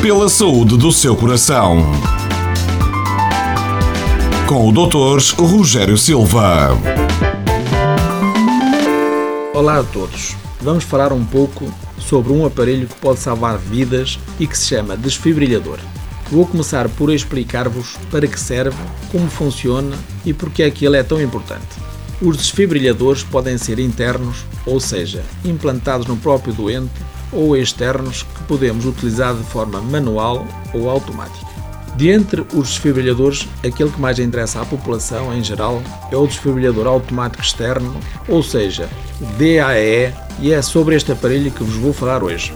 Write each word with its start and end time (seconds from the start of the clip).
pela 0.00 0.28
saúde 0.28 0.76
do 0.76 0.92
seu 0.92 1.16
coração. 1.16 1.78
Com 4.46 4.68
o 4.68 4.72
Dr. 4.72 5.42
Rogério 5.42 5.96
Silva. 5.96 6.76
Olá 9.54 9.80
a 9.80 9.84
todos. 9.84 10.36
Vamos 10.60 10.84
falar 10.84 11.12
um 11.12 11.24
pouco 11.24 11.72
sobre 11.98 12.32
um 12.32 12.44
aparelho 12.44 12.86
que 12.86 12.94
pode 12.96 13.20
salvar 13.20 13.58
vidas 13.58 14.18
e 14.38 14.46
que 14.46 14.56
se 14.56 14.66
chama 14.66 14.96
desfibrilhador. 14.96 15.78
Vou 16.30 16.46
começar 16.46 16.88
por 16.90 17.12
explicar-vos 17.12 17.96
para 18.10 18.26
que 18.26 18.38
serve, 18.38 18.76
como 19.10 19.28
funciona 19.28 19.96
e 20.24 20.32
porque 20.32 20.62
é 20.62 20.70
que 20.70 20.84
ele 20.84 20.96
é 20.96 21.02
tão 21.02 21.20
importante. 21.20 21.66
Os 22.20 22.36
desfibrilhadores 22.36 23.22
podem 23.22 23.58
ser 23.58 23.78
internos, 23.78 24.44
ou 24.64 24.80
seja, 24.80 25.22
implantados 25.44 26.06
no 26.06 26.16
próprio 26.16 26.52
doente, 26.52 26.92
ou 27.32 27.56
externos 27.56 28.22
que 28.22 28.42
podemos 28.44 28.86
utilizar 28.86 29.34
de 29.34 29.42
forma 29.44 29.80
manual 29.80 30.46
ou 30.72 30.88
automática. 30.88 31.46
De 31.96 32.10
entre 32.10 32.42
os 32.52 32.68
desfibrilhadores, 32.68 33.48
aquele 33.64 33.90
que 33.90 34.00
mais 34.00 34.18
interessa 34.18 34.60
à 34.60 34.66
população 34.66 35.34
em 35.34 35.42
geral 35.42 35.82
é 36.12 36.16
o 36.16 36.26
desfibrilhador 36.26 36.86
automático 36.86 37.42
externo, 37.42 37.96
ou 38.28 38.42
seja, 38.42 38.86
o 39.18 39.24
DAE, 39.38 40.12
e 40.38 40.52
é 40.52 40.60
sobre 40.60 40.94
este 40.94 41.12
aparelho 41.12 41.50
que 41.50 41.64
vos 41.64 41.76
vou 41.76 41.94
falar 41.94 42.22
hoje. 42.22 42.52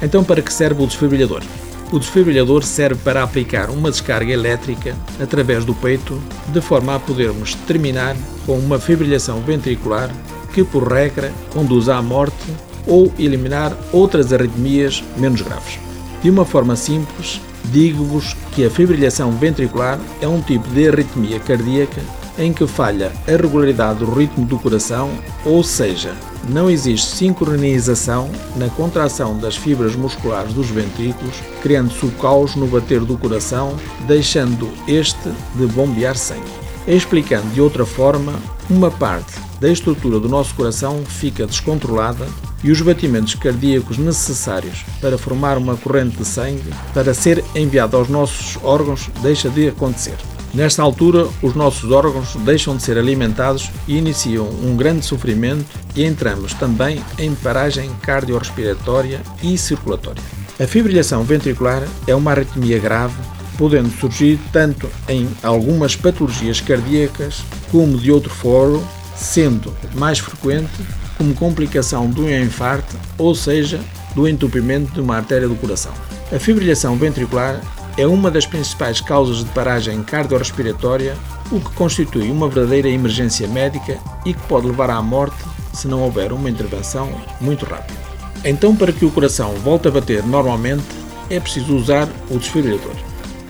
Então, 0.00 0.22
para 0.22 0.40
que 0.40 0.52
serve 0.52 0.80
o 0.80 0.86
desfibrilhador? 0.86 1.42
O 1.90 1.98
desfibrilhador 1.98 2.62
serve 2.62 3.00
para 3.02 3.22
aplicar 3.22 3.68
uma 3.68 3.90
descarga 3.90 4.32
elétrica 4.32 4.96
através 5.20 5.64
do 5.64 5.74
peito, 5.74 6.22
de 6.48 6.60
forma 6.60 6.94
a 6.94 7.00
podermos 7.00 7.54
terminar 7.66 8.16
com 8.46 8.56
uma 8.56 8.78
fibrilação 8.78 9.40
ventricular 9.40 10.08
que, 10.52 10.62
por 10.62 10.86
regra, 10.86 11.32
conduz 11.52 11.88
à 11.88 12.00
morte 12.00 12.46
ou 12.86 13.12
eliminar 13.18 13.76
outras 13.92 14.32
arritmias 14.32 15.02
menos 15.16 15.42
graves. 15.42 15.78
De 16.22 16.30
uma 16.30 16.44
forma 16.44 16.76
simples, 16.76 17.40
digo-vos 17.66 18.34
que 18.52 18.64
a 18.64 18.70
fibrilação 18.70 19.32
ventricular 19.32 19.98
é 20.20 20.28
um 20.28 20.40
tipo 20.40 20.68
de 20.68 20.88
arritmia 20.88 21.38
cardíaca 21.40 22.00
em 22.38 22.52
que 22.52 22.66
falha 22.66 23.12
a 23.28 23.30
regularidade 23.30 24.00
do 24.00 24.12
ritmo 24.12 24.44
do 24.44 24.58
coração, 24.58 25.10
ou 25.44 25.62
seja, 25.62 26.14
não 26.48 26.68
existe 26.68 27.06
sincronização 27.06 28.28
na 28.56 28.68
contração 28.68 29.38
das 29.38 29.56
fibras 29.56 29.94
musculares 29.94 30.52
dos 30.52 30.68
ventrículos, 30.68 31.36
criando-se 31.62 32.04
o 32.04 32.10
caos 32.12 32.54
no 32.54 32.66
bater 32.66 33.00
do 33.00 33.16
coração, 33.16 33.76
deixando 34.06 34.68
este 34.86 35.30
de 35.54 35.66
bombear 35.66 36.16
sangue. 36.16 36.42
Explicando 36.86 37.48
de 37.50 37.60
outra 37.60 37.86
forma, 37.86 38.34
uma 38.68 38.90
parte 38.90 39.32
da 39.60 39.70
estrutura 39.70 40.20
do 40.20 40.28
nosso 40.28 40.54
coração 40.54 41.02
fica 41.06 41.46
descontrolada 41.46 42.26
e 42.64 42.72
os 42.72 42.80
batimentos 42.80 43.34
cardíacos 43.34 43.98
necessários 43.98 44.84
para 45.00 45.18
formar 45.18 45.58
uma 45.58 45.76
corrente 45.76 46.16
de 46.16 46.24
sangue 46.24 46.72
para 46.92 47.14
ser 47.14 47.44
enviado 47.54 47.96
aos 47.96 48.08
nossos 48.08 48.58
órgãos 48.64 49.10
deixa 49.22 49.50
de 49.50 49.68
acontecer. 49.68 50.16
Nesta 50.54 50.82
altura, 50.82 51.28
os 51.42 51.54
nossos 51.54 51.90
órgãos 51.90 52.34
deixam 52.36 52.76
de 52.76 52.82
ser 52.82 52.96
alimentados 52.96 53.70
e 53.86 53.98
iniciam 53.98 54.48
um 54.48 54.76
grande 54.76 55.04
sofrimento 55.04 55.66
e 55.94 56.04
entramos 56.04 56.54
também 56.54 57.04
em 57.18 57.34
paragem 57.34 57.90
cardiorrespiratória 58.00 59.20
e 59.42 59.58
circulatória. 59.58 60.22
A 60.58 60.66
fibrilação 60.66 61.24
ventricular 61.24 61.82
é 62.06 62.14
uma 62.14 62.30
arritmia 62.30 62.78
grave 62.78 63.16
podendo 63.58 63.90
surgir 63.90 64.38
tanto 64.52 64.88
em 65.08 65.28
algumas 65.42 65.96
patologias 65.96 66.60
cardíacas 66.60 67.42
como 67.70 67.98
de 67.98 68.10
outro 68.10 68.30
foro, 68.30 68.82
sendo 69.16 69.72
mais 69.94 70.18
frequente 70.18 70.70
como 71.16 71.34
complicação 71.34 72.10
de 72.10 72.20
um 72.20 72.42
infarto, 72.42 72.96
ou 73.18 73.34
seja, 73.34 73.80
do 74.14 74.28
entupimento 74.28 74.92
de 74.92 75.00
uma 75.00 75.16
artéria 75.16 75.48
do 75.48 75.56
coração. 75.56 75.92
A 76.32 76.38
fibrilação 76.38 76.96
ventricular 76.96 77.60
é 77.96 78.06
uma 78.06 78.30
das 78.30 78.46
principais 78.46 79.00
causas 79.00 79.38
de 79.38 79.50
paragem 79.50 80.02
cardiorrespiratória, 80.02 81.16
o 81.52 81.60
que 81.60 81.70
constitui 81.74 82.30
uma 82.30 82.48
verdadeira 82.48 82.88
emergência 82.88 83.46
médica 83.46 83.98
e 84.24 84.34
que 84.34 84.42
pode 84.42 84.66
levar 84.66 84.90
à 84.90 85.00
morte 85.00 85.36
se 85.72 85.86
não 85.86 86.02
houver 86.02 86.32
uma 86.32 86.50
intervenção 86.50 87.10
muito 87.40 87.64
rápida. 87.64 87.98
Então, 88.44 88.74
para 88.74 88.92
que 88.92 89.04
o 89.04 89.10
coração 89.10 89.54
volte 89.56 89.88
a 89.88 89.90
bater 89.90 90.24
normalmente, 90.24 90.84
é 91.30 91.40
preciso 91.40 91.74
usar 91.74 92.08
o 92.30 92.38
desfibrilador. 92.38 92.94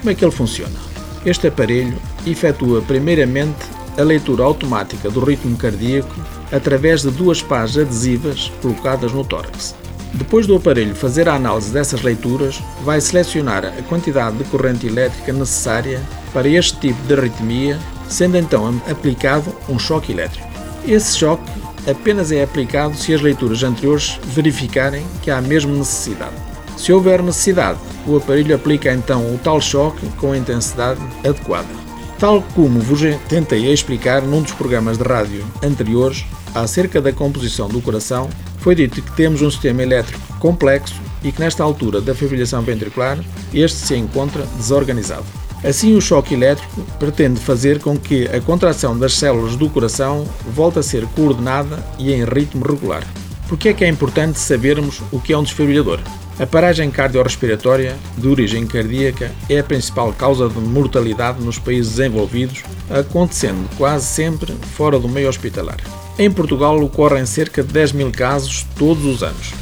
Como 0.00 0.10
é 0.10 0.14
que 0.14 0.24
ele 0.24 0.32
funciona? 0.32 0.78
Este 1.24 1.48
aparelho 1.48 1.96
efetua 2.26 2.82
primeiramente 2.82 3.58
a 3.96 4.02
leitura 4.02 4.44
automática 4.44 5.10
do 5.10 5.24
ritmo 5.24 5.56
cardíaco 5.56 6.14
através 6.54 7.02
de 7.02 7.10
duas 7.10 7.42
pás 7.42 7.76
adesivas 7.76 8.52
colocadas 8.62 9.12
no 9.12 9.24
tórax. 9.24 9.74
Depois 10.14 10.46
do 10.46 10.54
aparelho 10.54 10.94
fazer 10.94 11.28
a 11.28 11.34
análise 11.34 11.72
dessas 11.72 12.02
leituras, 12.02 12.62
vai 12.84 13.00
selecionar 13.00 13.64
a 13.64 13.82
quantidade 13.82 14.36
de 14.36 14.44
corrente 14.44 14.86
elétrica 14.86 15.32
necessária 15.32 16.00
para 16.32 16.48
este 16.48 16.78
tipo 16.78 17.02
de 17.08 17.14
arritmia, 17.14 17.78
sendo 18.08 18.38
então 18.38 18.80
aplicado 18.88 19.52
um 19.68 19.78
choque 19.78 20.12
elétrico. 20.12 20.48
Esse 20.86 21.18
choque 21.18 21.50
apenas 21.90 22.30
é 22.30 22.44
aplicado 22.44 22.96
se 22.96 23.12
as 23.12 23.20
leituras 23.20 23.62
anteriores 23.64 24.20
verificarem 24.24 25.04
que 25.20 25.32
há 25.32 25.40
mesmo 25.40 25.76
necessidade. 25.76 26.34
Se 26.76 26.92
houver 26.92 27.22
necessidade, 27.22 27.78
o 28.06 28.16
aparelho 28.16 28.54
aplica 28.54 28.92
então 28.92 29.34
o 29.34 29.38
tal 29.38 29.60
choque 29.60 30.06
com 30.18 30.32
a 30.32 30.38
intensidade 30.38 31.00
adequada. 31.24 31.83
Tal 32.24 32.40
como 32.54 32.80
vos 32.80 33.02
tentei 33.28 33.70
explicar 33.70 34.22
num 34.22 34.40
dos 34.40 34.52
programas 34.52 34.96
de 34.96 35.04
rádio 35.04 35.44
anteriores, 35.62 36.24
acerca 36.54 36.98
da 36.98 37.12
composição 37.12 37.68
do 37.68 37.82
coração, 37.82 38.30
foi 38.60 38.74
dito 38.74 39.02
que 39.02 39.12
temos 39.12 39.42
um 39.42 39.50
sistema 39.50 39.82
elétrico 39.82 40.22
complexo 40.38 40.98
e 41.22 41.30
que 41.30 41.38
nesta 41.38 41.62
altura 41.62 42.00
da 42.00 42.14
fibrilação 42.14 42.62
ventricular 42.62 43.22
este 43.52 43.76
se 43.76 43.94
encontra 43.94 44.46
desorganizado. 44.56 45.26
Assim, 45.62 45.94
o 45.94 46.00
choque 46.00 46.32
elétrico 46.32 46.80
pretende 46.98 47.38
fazer 47.38 47.78
com 47.78 47.98
que 47.98 48.26
a 48.28 48.40
contração 48.40 48.98
das 48.98 49.12
células 49.12 49.54
do 49.54 49.68
coração 49.68 50.26
volte 50.46 50.78
a 50.78 50.82
ser 50.82 51.06
coordenada 51.08 51.84
e 51.98 52.10
em 52.10 52.24
ritmo 52.24 52.64
regular. 52.64 53.04
Por 53.46 53.58
que 53.58 53.68
é 53.68 53.74
que 53.74 53.84
é 53.84 53.88
importante 53.88 54.38
sabermos 54.38 55.02
o 55.12 55.20
que 55.20 55.34
é 55.34 55.36
um 55.36 55.42
desfibrilador? 55.42 56.00
A 56.38 56.44
paragem 56.44 56.90
cardiorrespiratória 56.90 57.96
de 58.18 58.26
origem 58.26 58.66
cardíaca 58.66 59.30
é 59.48 59.60
a 59.60 59.64
principal 59.64 60.12
causa 60.12 60.48
de 60.48 60.58
mortalidade 60.58 61.40
nos 61.40 61.60
países 61.60 61.94
desenvolvidos, 61.94 62.64
acontecendo 62.90 63.68
quase 63.76 64.06
sempre 64.06 64.52
fora 64.76 64.98
do 64.98 65.08
meio 65.08 65.28
hospitalar. 65.28 65.76
Em 66.18 66.28
Portugal 66.28 66.76
ocorrem 66.82 67.24
cerca 67.24 67.62
de 67.62 67.72
10 67.72 67.92
mil 67.92 68.10
casos 68.10 68.66
todos 68.76 69.04
os 69.04 69.22
anos. 69.22 69.52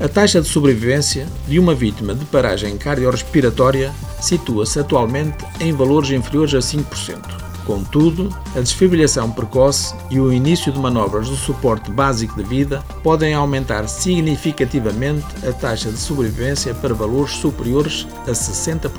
A 0.00 0.08
taxa 0.08 0.40
de 0.40 0.48
sobrevivência 0.48 1.26
de 1.46 1.58
uma 1.58 1.74
vítima 1.74 2.14
de 2.14 2.24
paragem 2.24 2.78
cardiorrespiratória 2.78 3.92
situa-se 4.18 4.80
atualmente 4.80 5.44
em 5.60 5.74
valores 5.74 6.10
inferiores 6.10 6.54
a 6.54 6.58
5%. 6.58 7.53
Contudo, 7.64 8.28
a 8.54 8.60
desfibrilação 8.60 9.30
precoce 9.30 9.94
e 10.10 10.20
o 10.20 10.32
início 10.32 10.70
de 10.70 10.78
manobras 10.78 11.28
do 11.28 11.36
suporte 11.36 11.90
básico 11.90 12.36
de 12.36 12.48
vida 12.48 12.84
podem 13.02 13.32
aumentar 13.32 13.88
significativamente 13.88 15.24
a 15.46 15.52
taxa 15.52 15.90
de 15.90 15.98
sobrevivência 15.98 16.74
para 16.74 16.92
valores 16.92 17.32
superiores 17.32 18.06
a 18.26 18.32
60%. 18.32 18.90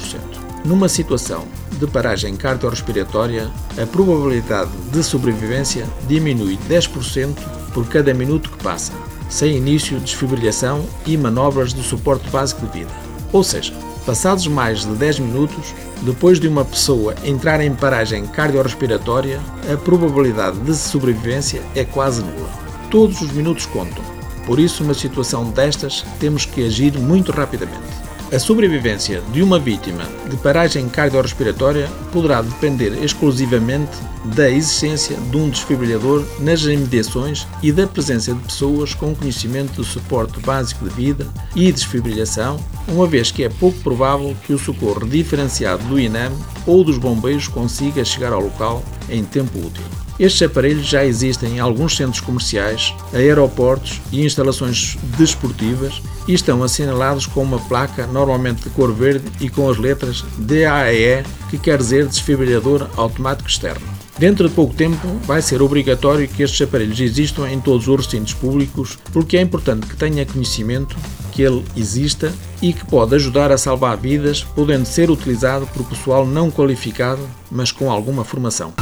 Numa 0.66 0.90
situação 0.90 1.46
de 1.74 1.86
paragem 1.86 2.36
cardiorrespiratória, 2.36 3.52
a 3.80 3.86
probabilidade 3.86 4.72
de 4.92 5.04
sobrevivência 5.04 5.88
diminui 6.08 6.58
10% 6.68 7.36
por 7.72 7.88
cada 7.88 8.16
minuto 8.16 8.50
que 8.50 8.64
passa, 8.64 8.94
sem 9.30 9.58
início 9.58 9.98
de 9.98 10.06
desfibrilação 10.06 10.84
e 11.06 11.16
manobras 11.16 11.72
de 11.72 11.84
suporte 11.84 12.28
básico 12.32 12.66
de 12.66 12.80
vida. 12.80 12.92
Ou 13.32 13.44
seja, 13.44 13.74
passados 14.06 14.46
mais 14.48 14.82
de 14.82 14.94
10 14.96 15.20
minutos, 15.20 15.74
depois 16.04 16.40
de 16.40 16.48
uma 16.48 16.64
pessoa 16.64 17.16
entrar 17.24 17.60
em 17.60 17.74
paragem 17.74 18.26
cardiorrespiratória, 18.28 19.40
a 19.72 19.76
probabilidade 19.76 20.60
de 20.60 20.76
sobrevivência 20.76 21.62
é 21.74 21.84
quase 21.84 22.22
nula. 22.22 22.50
Todos 22.92 23.22
os 23.22 23.32
minutos 23.32 23.66
contam. 23.66 24.04
Por 24.46 24.60
isso, 24.60 24.84
numa 24.84 24.94
situação 24.94 25.50
destas, 25.50 26.06
temos 26.20 26.46
que 26.46 26.64
agir 26.66 26.98
muito 27.00 27.32
rapidamente. 27.32 28.05
A 28.32 28.40
sobrevivência 28.40 29.22
de 29.32 29.44
uma 29.44 29.60
vítima 29.60 30.04
de 30.28 30.36
paragem 30.38 30.90
cardiorrespiratória 30.90 31.88
poderá 32.12 32.42
depender 32.42 32.92
exclusivamente 33.04 33.96
da 34.34 34.50
existência 34.50 35.16
de 35.16 35.38
um 35.38 35.48
desfibrilhador 35.48 36.26
nas 36.40 36.64
imediações 36.64 37.46
e 37.62 37.72
da 37.72 37.86
presença 37.86 38.34
de 38.34 38.40
pessoas 38.40 38.96
com 38.96 39.14
conhecimento 39.14 39.74
do 39.74 39.84
suporte 39.84 40.40
básico 40.40 40.90
de 40.90 40.96
vida 40.96 41.28
e 41.56 41.72
desfibrilação, 41.72 42.60
uma 42.88 43.06
vez 43.06 43.30
que 43.30 43.44
é 43.44 43.50
pouco 43.50 43.78
provável 43.82 44.36
que 44.46 44.54
o 44.54 44.60
socorro 44.60 45.08
diferenciado 45.08 45.84
do 45.84 46.00
INEM 46.00 46.32
ou 46.66 46.84
dos 46.84 46.98
bombeiros 46.98 47.48
consiga 47.48 48.04
chegar 48.04 48.34
ao 48.34 48.42
local 48.42 48.84
em 49.08 49.24
tempo 49.24 49.60
útil. 49.60 49.84
Estes 50.18 50.44
aparelhos 50.44 50.88
já 50.88 51.04
existem 51.04 51.58
em 51.58 51.60
alguns 51.60 51.98
centros 51.98 52.22
comerciais, 52.22 52.94
aeroportos 53.14 54.02
e 54.14 54.26
instalações 54.26 54.98
desportivas 55.18 56.02
e 56.26 56.34
estão 56.34 56.64
assinalados 56.64 57.26
com 57.26 57.44
uma 57.44 57.60
placa 57.60 58.08
normalmente 58.08 58.64
de 58.64 58.70
cor 58.70 58.94
verde 58.94 59.26
e 59.42 59.50
com 59.50 59.70
as 59.70 59.78
letras 59.78 60.24
DAE, 60.38 61.24
que 61.50 61.58
quer 61.58 61.78
dizer 61.78 62.08
desfibrilhador 62.08 62.88
automático 62.96 63.50
externo. 63.50 63.86
Dentro 64.18 64.48
de 64.48 64.56
pouco 64.56 64.74
tempo, 64.74 65.06
vai 65.26 65.42
ser 65.42 65.62
obrigatório 65.62 66.26
que 66.26 66.42
estes 66.42 66.62
aparelhos 66.62 67.02
existam 67.02 67.50
em 67.50 67.60
todos 67.60 67.86
os 67.86 68.06
recintos 68.06 68.34
públicos, 68.34 68.98
porque 69.12 69.36
é 69.36 69.42
importante 69.42 69.88
que 69.88 69.98
tenha 69.98 70.26
conhecimento 70.26 70.96
que 71.34 71.42
ele 71.42 71.66
exista 71.76 72.34
e 72.62 72.72
que 72.72 72.86
pode 72.86 73.14
ajudar 73.16 73.52
a 73.52 73.58
salvar 73.58 73.98
vidas, 73.98 74.42
podendo 74.42 74.86
ser 74.86 75.12
utilizado 75.12 75.68
por 75.68 75.86
pessoal 75.86 76.26
não 76.26 76.50
qualificado, 76.50 77.22
mas 77.52 77.74
com 77.74 77.92
alguma 77.92 78.24
formação. 78.24 78.74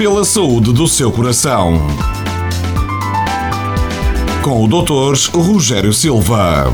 Pela 0.00 0.24
saúde 0.24 0.72
do 0.72 0.88
seu 0.88 1.12
coração. 1.12 1.74
Com 4.42 4.64
o 4.64 4.66
Dr. 4.66 5.14
Rogério 5.36 5.92
Silva. 5.92 6.72